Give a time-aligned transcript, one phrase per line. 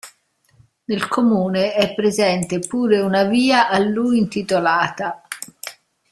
[0.85, 5.21] Nel comune è presente pure una via a lui intitolata.